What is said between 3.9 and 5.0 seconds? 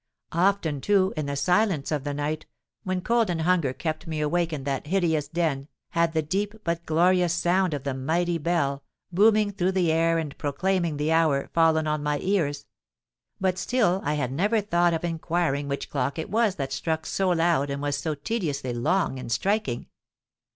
me awake in that